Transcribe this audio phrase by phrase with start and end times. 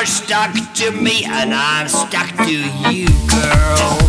[0.00, 3.99] You're stuck to me and I'm stuck to you, girl.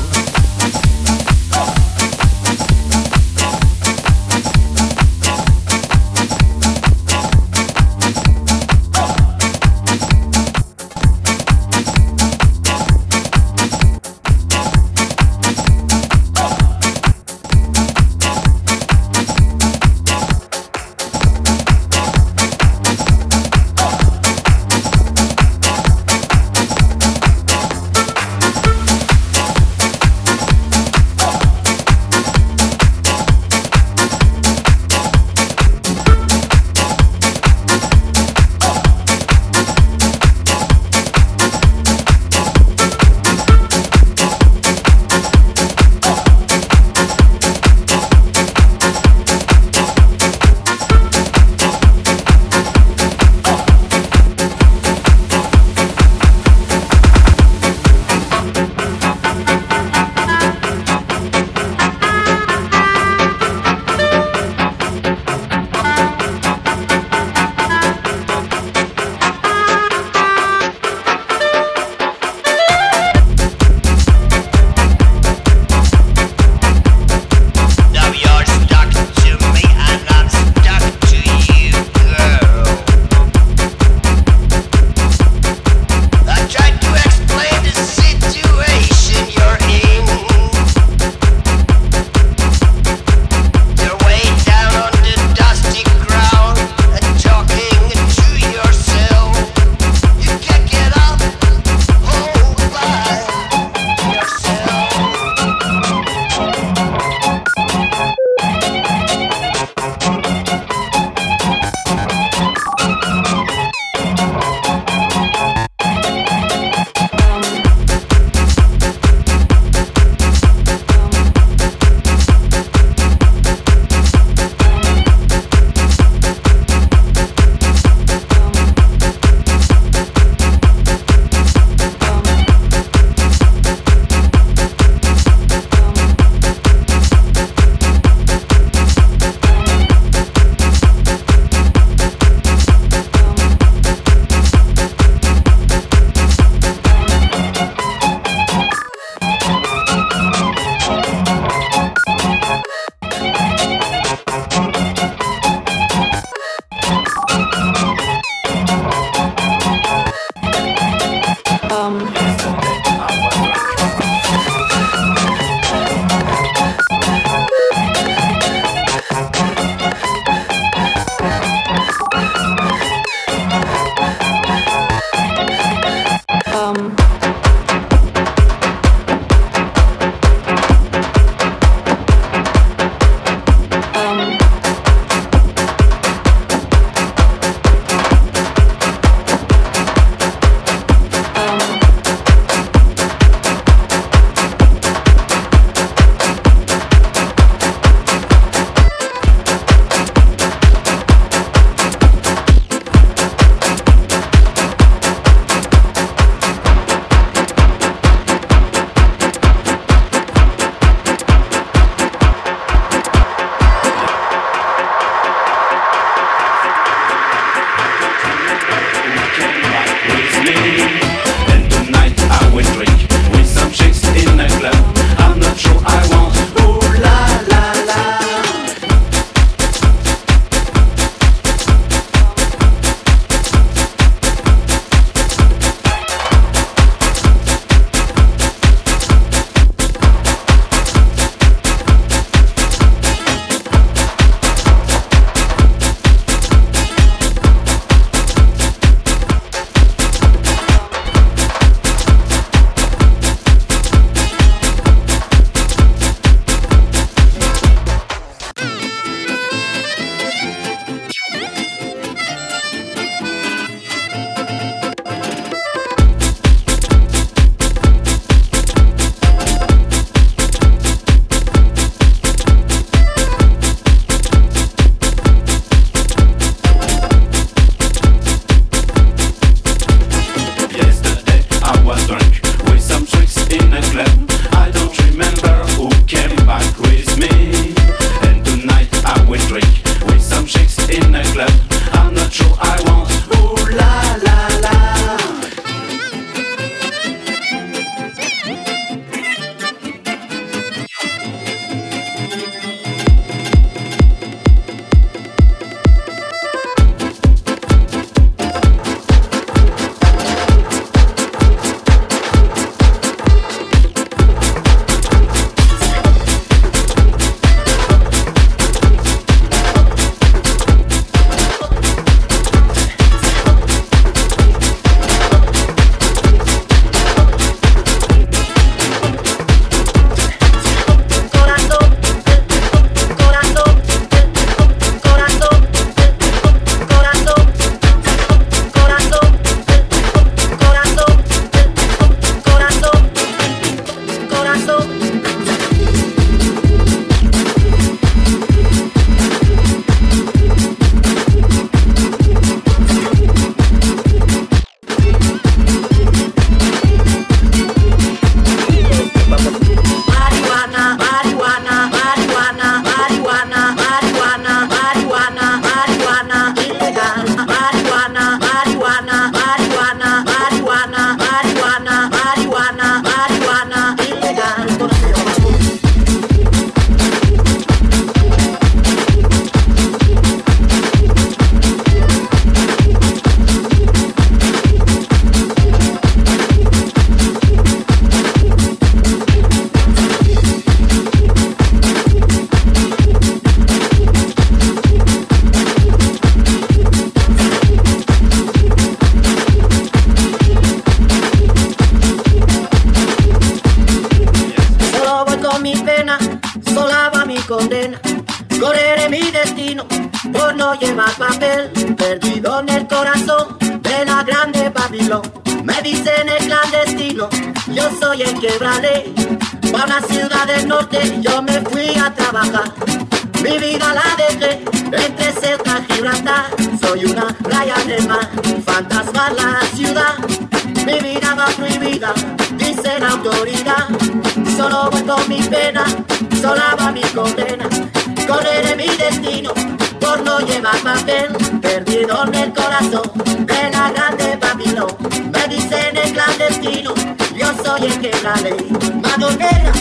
[441.61, 443.11] perdido en el corazón
[443.45, 444.89] de la grande Babilón.
[445.31, 446.93] Me dicen el clandestino,
[447.35, 448.67] yo soy el que la ley.
[449.01, 449.71] Madonera,